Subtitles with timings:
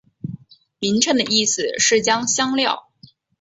[0.79, 2.89] 名称的意思是将香料。